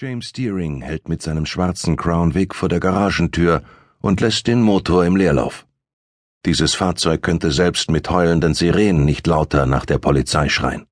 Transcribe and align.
James 0.00 0.30
Deering 0.30 0.80
hält 0.80 1.08
mit 1.08 1.22
seinem 1.22 1.44
schwarzen 1.44 1.96
Crown 1.96 2.32
Vic 2.32 2.54
vor 2.54 2.68
der 2.68 2.78
Garagentür 2.78 3.64
und 4.00 4.20
lässt 4.20 4.46
den 4.46 4.62
Motor 4.62 5.04
im 5.04 5.16
Leerlauf. 5.16 5.66
Dieses 6.46 6.74
Fahrzeug 6.74 7.20
könnte 7.20 7.50
selbst 7.50 7.90
mit 7.90 8.08
heulenden 8.08 8.54
Sirenen 8.54 9.04
nicht 9.04 9.26
lauter 9.26 9.66
nach 9.66 9.84
der 9.84 9.98
Polizei 9.98 10.48
schreien. 10.48 10.86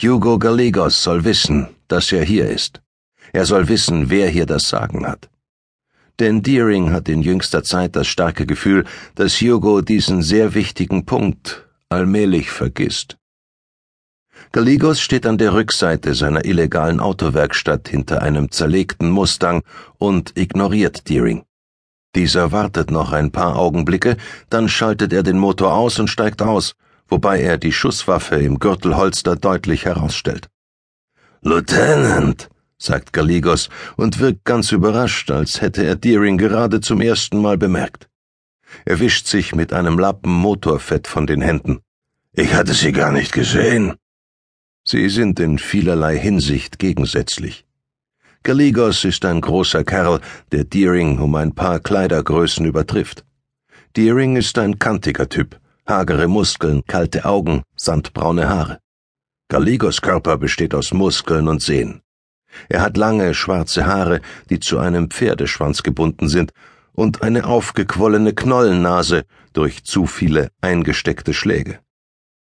Hugo 0.00 0.38
Gallegos 0.38 1.02
soll 1.02 1.24
wissen, 1.24 1.68
dass 1.86 2.12
er 2.12 2.24
hier 2.24 2.48
ist. 2.48 2.80
Er 3.34 3.44
soll 3.44 3.68
wissen, 3.68 4.08
wer 4.08 4.30
hier 4.30 4.46
das 4.46 4.70
Sagen 4.70 5.06
hat. 5.06 5.28
Denn 6.18 6.42
Deering 6.42 6.92
hat 6.92 7.10
in 7.10 7.20
jüngster 7.20 7.62
Zeit 7.62 7.94
das 7.94 8.06
starke 8.06 8.46
Gefühl, 8.46 8.86
dass 9.16 9.38
Hugo 9.42 9.82
diesen 9.82 10.22
sehr 10.22 10.54
wichtigen 10.54 11.04
Punkt 11.04 11.68
allmählich 11.90 12.50
vergisst. 12.50 13.18
Gallegos 14.52 15.00
steht 15.00 15.26
an 15.26 15.38
der 15.38 15.52
Rückseite 15.52 16.14
seiner 16.14 16.44
illegalen 16.44 17.00
Autowerkstatt 17.00 17.88
hinter 17.88 18.22
einem 18.22 18.50
zerlegten 18.50 19.10
Mustang 19.10 19.62
und 19.98 20.36
ignoriert 20.36 21.08
Deering. 21.08 21.44
Dieser 22.14 22.52
wartet 22.52 22.90
noch 22.90 23.12
ein 23.12 23.32
paar 23.32 23.56
Augenblicke, 23.56 24.16
dann 24.48 24.68
schaltet 24.68 25.12
er 25.12 25.22
den 25.22 25.38
Motor 25.38 25.74
aus 25.74 25.98
und 25.98 26.08
steigt 26.08 26.42
aus, 26.42 26.74
wobei 27.08 27.40
er 27.40 27.58
die 27.58 27.72
Schusswaffe 27.72 28.36
im 28.36 28.58
Gürtelholster 28.58 29.36
deutlich 29.36 29.84
herausstellt. 29.84 30.48
Lieutenant, 31.42 32.48
sagt 32.78 33.12
Gallegos 33.12 33.68
und 33.96 34.20
wirkt 34.20 34.44
ganz 34.44 34.70
überrascht, 34.72 35.30
als 35.30 35.60
hätte 35.60 35.84
er 35.84 35.96
Deering 35.96 36.38
gerade 36.38 36.80
zum 36.80 37.00
ersten 37.00 37.40
Mal 37.42 37.58
bemerkt. 37.58 38.08
Er 38.84 39.00
wischt 39.00 39.26
sich 39.26 39.54
mit 39.54 39.72
einem 39.72 39.98
Lappen 39.98 40.32
Motorfett 40.32 41.06
von 41.06 41.26
den 41.26 41.40
Händen. 41.40 41.80
Ich 42.32 42.54
hatte 42.54 42.74
Sie 42.74 42.92
gar 42.92 43.12
nicht 43.12 43.32
gesehen. 43.32 43.94
Sie 44.86 45.08
sind 45.08 45.40
in 45.40 45.58
vielerlei 45.58 46.18
Hinsicht 46.18 46.78
gegensätzlich. 46.78 47.64
Gallegos 48.42 49.04
ist 49.06 49.24
ein 49.24 49.40
großer 49.40 49.82
Kerl, 49.82 50.20
der 50.52 50.64
Deering 50.64 51.18
um 51.18 51.34
ein 51.36 51.54
paar 51.54 51.80
Kleidergrößen 51.80 52.66
übertrifft. 52.66 53.24
Deering 53.96 54.36
ist 54.36 54.58
ein 54.58 54.78
kantiger 54.78 55.30
Typ, 55.30 55.58
hagere 55.88 56.28
Muskeln, 56.28 56.82
kalte 56.86 57.24
Augen, 57.24 57.62
sandbraune 57.76 58.46
Haare. 58.46 58.80
Gallegos 59.48 60.02
Körper 60.02 60.36
besteht 60.36 60.74
aus 60.74 60.92
Muskeln 60.92 61.48
und 61.48 61.62
Sehnen. 61.62 62.02
Er 62.68 62.82
hat 62.82 62.98
lange, 62.98 63.32
schwarze 63.32 63.86
Haare, 63.86 64.20
die 64.50 64.60
zu 64.60 64.78
einem 64.78 65.10
Pferdeschwanz 65.10 65.82
gebunden 65.82 66.28
sind, 66.28 66.52
und 66.92 67.22
eine 67.22 67.46
aufgequollene 67.46 68.34
Knollennase 68.34 69.24
durch 69.54 69.84
zu 69.84 70.06
viele 70.06 70.50
eingesteckte 70.60 71.32
Schläge. 71.32 71.80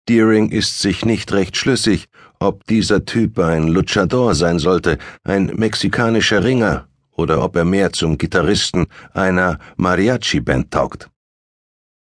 Deering 0.09 0.51
ist 0.51 0.81
sich 0.81 1.05
nicht 1.05 1.33
recht 1.33 1.57
schlüssig, 1.57 2.09
ob 2.39 2.67
dieser 2.67 3.05
Typ 3.05 3.39
ein 3.39 3.69
Luchador 3.69 4.35
sein 4.35 4.59
sollte, 4.59 4.99
ein 5.25 5.47
mexikanischer 5.55 6.43
Ringer, 6.43 6.89
oder 7.13 7.45
ob 7.45 7.57
er 7.57 7.65
mehr 7.65 7.93
zum 7.93 8.19
Gitarristen 8.19 8.87
einer 9.13 9.59
Mariachi-Band 9.77 10.71
taugt. 10.71 11.11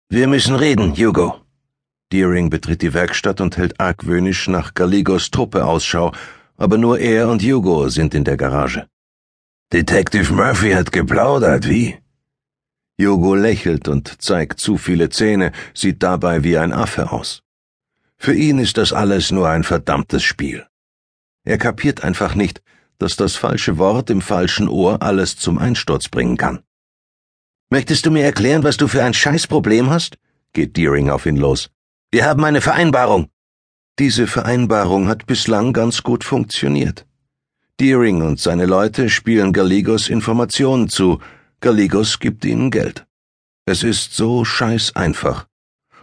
Wir 0.08 0.26
müssen 0.26 0.56
reden, 0.56 0.96
Hugo. 0.96 1.40
Deering 2.12 2.50
betritt 2.50 2.82
die 2.82 2.94
Werkstatt 2.94 3.40
und 3.40 3.56
hält 3.56 3.80
argwöhnisch 3.80 4.48
nach 4.48 4.74
Gallegos 4.74 5.30
Truppe 5.30 5.64
Ausschau, 5.64 6.12
aber 6.56 6.78
nur 6.78 6.98
er 6.98 7.28
und 7.28 7.42
Hugo 7.42 7.88
sind 7.88 8.14
in 8.14 8.24
der 8.24 8.36
Garage. 8.36 8.86
Detective 9.72 10.32
Murphy 10.32 10.72
hat 10.72 10.92
geplaudert, 10.92 11.68
wie? 11.68 11.98
Hugo 13.00 13.34
lächelt 13.34 13.88
und 13.88 14.22
zeigt 14.22 14.60
zu 14.60 14.78
viele 14.78 15.08
Zähne, 15.08 15.50
sieht 15.74 16.02
dabei 16.02 16.44
wie 16.44 16.56
ein 16.56 16.72
Affe 16.72 17.10
aus. 17.10 17.43
Für 18.16 18.34
ihn 18.34 18.58
ist 18.58 18.78
das 18.78 18.92
alles 18.92 19.30
nur 19.30 19.48
ein 19.48 19.64
verdammtes 19.64 20.22
Spiel. 20.22 20.66
Er 21.44 21.58
kapiert 21.58 22.04
einfach 22.04 22.34
nicht, 22.34 22.62
dass 22.98 23.16
das 23.16 23.36
falsche 23.36 23.76
Wort 23.78 24.10
im 24.10 24.20
falschen 24.22 24.68
Ohr 24.68 25.02
alles 25.02 25.36
zum 25.36 25.58
Einsturz 25.58 26.08
bringen 26.08 26.36
kann. 26.36 26.62
Möchtest 27.70 28.06
du 28.06 28.10
mir 28.10 28.24
erklären, 28.24 28.62
was 28.62 28.76
du 28.76 28.88
für 28.88 29.02
ein 29.02 29.14
Scheißproblem 29.14 29.90
hast? 29.90 30.16
geht 30.52 30.76
Deering 30.76 31.10
auf 31.10 31.26
ihn 31.26 31.36
los. 31.36 31.70
Wir 32.10 32.24
haben 32.24 32.44
eine 32.44 32.60
Vereinbarung. 32.60 33.28
Diese 33.98 34.26
Vereinbarung 34.26 35.08
hat 35.08 35.26
bislang 35.26 35.72
ganz 35.72 36.02
gut 36.02 36.24
funktioniert. 36.24 37.06
Deering 37.80 38.22
und 38.22 38.38
seine 38.38 38.66
Leute 38.66 39.10
spielen 39.10 39.52
Gallegos 39.52 40.08
Informationen 40.08 40.88
zu, 40.88 41.20
Gallegos 41.60 42.20
gibt 42.20 42.44
ihnen 42.44 42.70
Geld. 42.70 43.06
Es 43.66 43.82
ist 43.82 44.14
so 44.14 44.44
scheiß 44.44 44.94
einfach 44.94 45.46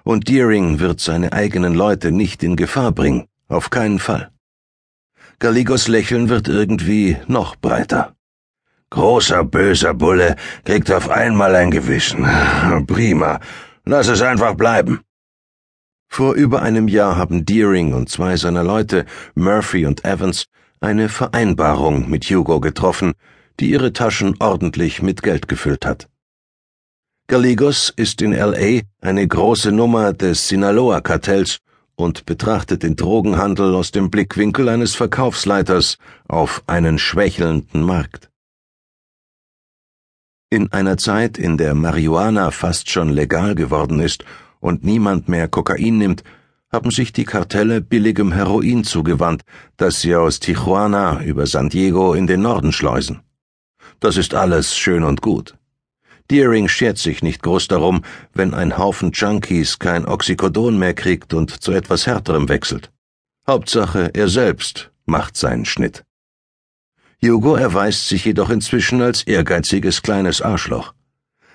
und 0.03 0.28
Deering 0.28 0.79
wird 0.79 1.00
seine 1.00 1.34
eigenen 1.34 1.73
Leute 1.73 2.12
nicht 2.12 2.44
in 2.44 2.56
Gefahr 2.56 2.91
bringen, 2.91 3.28
auf 3.47 3.69
keinen 3.69 4.00
Fall. 4.00 4.31
Gallegos 5.39 5.88
Lächeln 5.88 6.29
wird 6.29 6.47
irgendwie 6.47 7.17
noch 7.28 7.56
breiter. 7.56 8.16
Großer 8.91 9.45
böser 9.45 9.94
Bulle 9.94 10.35
kriegt 10.66 10.91
auf 10.91 11.09
einmal 11.09 11.56
ein 11.56 11.72
Gewissen. 11.72 12.28
Prima. 12.88 13.39
Lass 13.85 14.07
es 14.07 14.22
einfach 14.22 14.56
bleiben. 14.56 15.00
Vor 16.09 16.33
über 16.33 16.62
einem 16.62 16.89
Jahr 16.89 17.16
haben 17.16 17.45
Deering 17.45 17.94
und 17.94 18.09
zwei 18.09 18.35
seiner 18.35 18.63
Leute, 18.63 19.06
Murphy 19.33 19.85
und 19.85 20.03
Evans, 20.03 20.45
eine 20.81 21.07
Vereinbarung 21.07 22.09
mit 22.09 22.25
Hugo 22.25 22.59
getroffen, 22.59 23.13
die 23.59 23.72
ihre 23.72 23.94
Taschen 23.94 24.35
ordentlich 24.39 25.01
mit 25.01 25.23
Geld 25.23 25.47
gefüllt 25.47 25.85
hat. 25.85 26.09
Gallegos 27.31 27.94
ist 27.96 28.22
in 28.22 28.34
LA 28.34 28.81
eine 29.00 29.25
große 29.25 29.72
Nummer 29.72 30.12
des 30.12 30.50
Sinaloa-Kartells 30.50 31.59
und 31.96 32.25
betrachtet 32.25 32.84
den 32.84 32.97
Drogenhandel 32.97 33.74
aus 33.74 33.92
dem 33.92 34.09
Blickwinkel 34.09 34.68
eines 34.68 34.96
Verkaufsleiters 34.96 35.97
auf 36.28 36.62
einen 36.68 37.00
schwächelnden 37.00 37.84
Markt. 37.84 38.30
In 40.50 40.74
einer 40.74 40.97
Zeit, 40.97 41.38
in 41.38 41.58
der 41.58 41.74
Marihuana 41.74 42.52
fast 42.52 42.90
schon 42.90 43.08
legal 43.08 43.56
geworden 43.56 44.02
ist 44.02 44.25
und 44.59 44.84
niemand 44.84 45.30
mehr 45.30 45.48
Kokain 45.48 46.00
nimmt, 46.00 46.25
haben 46.69 46.92
sich 46.92 47.13
die 47.13 47.24
Kartelle 47.24 47.80
billigem 47.80 48.34
Heroin 48.34 48.84
zugewandt, 48.84 49.44
das 49.78 50.02
sie 50.02 50.18
aus 50.18 50.42
Tijuana 50.42 51.24
über 51.24 51.48
San 51.48 51.69
Diego 51.69 52.13
in 52.13 52.28
den 52.28 52.42
Norden 52.42 52.74
schleusen. 52.74 53.22
Das 54.02 54.18
ist 54.18 54.34
alles 54.34 54.75
schön 54.75 55.06
und 55.06 55.22
gut. 55.22 55.56
Deering 56.31 56.69
schert 56.69 56.97
sich 56.97 57.22
nicht 57.22 57.44
groß 57.44 57.68
darum, 57.68 58.03
wenn 58.34 58.53
ein 58.53 58.78
Haufen 58.78 59.12
Junkies 59.12 59.80
kein 59.80 60.06
Oxycodon 60.06 60.80
mehr 60.80 60.94
kriegt 60.94 61.34
und 61.34 61.62
zu 61.62 61.74
etwas 61.74 62.08
härterem 62.08 62.47
wechselt. 62.47 62.90
Hauptsache, 63.46 64.12
er 64.14 64.30
selbst 64.30 64.92
macht 65.06 65.36
seinen 65.36 65.66
Schnitt. 65.66 66.06
Hugo 67.22 67.56
erweist 67.56 68.08
sich 68.08 68.24
jedoch 68.24 68.50
inzwischen 68.50 69.02
als 69.02 69.24
ehrgeiziges 69.24 70.02
kleines 70.03 70.42
Arschloch. 70.42 70.94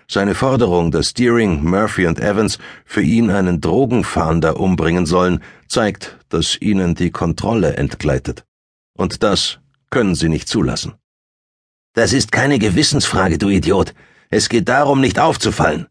Seine 0.09 0.35
Forderung, 0.35 0.91
dass 0.91 1.15
Deering, 1.15 1.65
Murphy 1.65 2.07
und 2.07 2.21
Evans 2.21 2.59
für 2.85 3.03
ihn 3.03 3.31
einen 3.31 3.63
Drogenfahnder 3.63 4.61
umbringen 4.61 5.07
sollen, 5.07 5.43
zeigt, 5.69 6.19
dass 6.29 6.61
ihnen 6.61 6.95
die 6.95 7.11
Kontrolle 7.11 7.77
entgleitet. 7.79 8.45
Und 8.93 9.23
das 9.23 9.59
können 9.89 10.15
sie 10.15 10.29
nicht 10.29 10.49
zulassen. 10.49 10.93
Das 11.95 12.13
ist 12.13 12.31
keine 12.31 12.59
Gewissensfrage, 12.59 13.39
du 13.39 13.49
Idiot. 13.49 13.95
Es 14.31 14.49
geht 14.49 14.69
darum, 14.69 15.01
nicht 15.01 15.19
aufzufallen. 15.19 15.87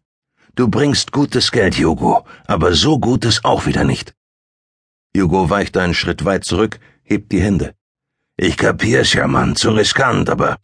Du 0.56 0.68
bringst 0.70 1.12
gutes 1.12 1.52
Geld, 1.52 1.78
Hugo, 1.78 2.26
aber 2.48 2.74
so 2.74 3.00
gutes 3.00 3.44
auch 3.44 3.66
wieder 3.66 3.84
nicht. 3.84 4.14
Hugo 5.16 5.50
weicht 5.50 5.78
einen 5.78 5.94
Schritt 5.94 6.26
weit 6.26 6.46
zurück, 6.46 6.80
hebt 7.04 7.32
die 7.32 7.42
Hände. 7.42 7.76
Ich 8.38 8.58
kapier's 8.58 9.14
ja, 9.14 9.28
Mann, 9.28 9.56
zu 9.56 9.72
riskant, 9.72 10.30
aber 10.30 10.58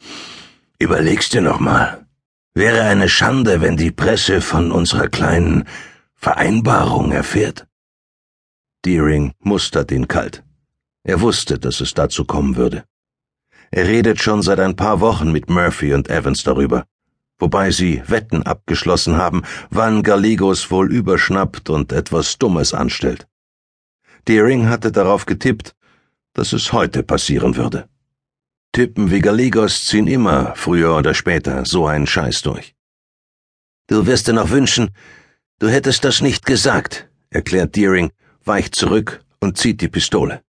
überlegst 0.80 1.34
dir 1.34 1.42
noch 1.42 1.60
mal. 1.60 2.06
Wäre 2.54 2.84
eine 2.84 3.08
Schande, 3.08 3.62
wenn 3.62 3.78
die 3.78 3.92
Presse 3.92 4.42
von 4.42 4.72
unserer 4.72 5.08
kleinen 5.08 5.66
Vereinbarung 6.16 7.12
erfährt. 7.12 7.68
Deering 8.86 9.34
mustert 9.40 9.92
ihn 9.92 10.08
kalt. 10.08 10.44
Er 11.04 11.22
wusste, 11.22 11.60
dass 11.60 11.80
es 11.80 11.94
dazu 11.94 12.26
kommen 12.26 12.58
würde. 12.58 12.84
Er 13.72 13.88
redet 13.88 14.22
schon 14.22 14.42
seit 14.42 14.60
ein 14.60 14.76
paar 14.76 15.00
Wochen 15.00 15.32
mit 15.32 15.50
Murphy 15.50 15.94
und 15.94 16.10
Evans 16.10 16.44
darüber 16.44 16.86
wobei 17.42 17.72
sie 17.72 18.04
Wetten 18.08 18.44
abgeschlossen 18.44 19.18
haben, 19.18 19.42
wann 19.72 20.04
Gallegos 20.04 20.72
wohl 20.72 20.94
überschnappt 20.94 21.70
und 21.70 21.92
etwas 21.92 22.38
Dummes 22.38 22.74
anstellt. 22.74 23.28
Deering 24.28 24.70
hatte 24.70 24.92
darauf 24.92 25.26
getippt, 25.26 25.76
dass 26.34 26.54
es 26.54 26.72
heute 26.72 27.04
passieren 27.04 27.56
würde. 27.58 27.90
Typen 28.72 29.12
wie 29.12 29.20
Gallegos 29.20 29.86
ziehen 29.88 30.08
immer, 30.08 30.54
früher 30.56 30.96
oder 30.96 31.14
später, 31.14 31.66
so 31.66 31.88
einen 31.88 32.08
Scheiß 32.08 32.44
durch. 32.44 32.76
Du 33.88 34.06
wirst 34.06 34.28
dir 34.28 34.34
noch 34.34 34.52
wünschen, 34.52 34.92
du 35.60 35.68
hättest 35.68 36.06
das 36.06 36.22
nicht 36.22 36.46
gesagt, 36.46 37.10
erklärt 37.32 37.76
Deering, 37.76 38.12
weicht 38.46 38.76
zurück 38.76 39.26
und 39.42 39.58
zieht 39.58 39.82
die 39.82 39.90
Pistole. 39.90 40.44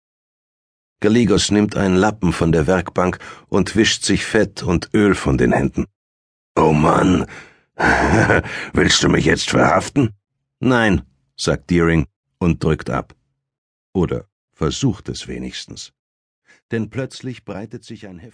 Gallegos 1.00 1.50
nimmt 1.50 1.76
einen 1.76 1.96
Lappen 1.96 2.32
von 2.34 2.52
der 2.52 2.66
Werkbank 2.66 3.18
und 3.48 3.74
wischt 3.74 4.04
sich 4.04 4.26
Fett 4.26 4.62
und 4.62 4.90
Öl 4.92 5.14
von 5.14 5.38
den 5.38 5.52
Händen. 5.52 5.86
Oh 6.60 6.74
Mann. 6.74 7.24
Willst 8.74 9.02
du 9.02 9.08
mich 9.08 9.24
jetzt 9.24 9.48
verhaften? 9.48 10.10
Nein, 10.58 11.00
sagt 11.34 11.70
Deering 11.70 12.06
und 12.38 12.62
drückt 12.62 12.90
ab. 12.90 13.14
Oder 13.94 14.26
versucht 14.52 15.08
es 15.08 15.26
wenigstens. 15.26 15.94
Denn 16.70 16.90
plötzlich 16.90 17.46
breitet 17.46 17.84
sich 17.84 18.06
ein 18.06 18.18
heftiger 18.18 18.30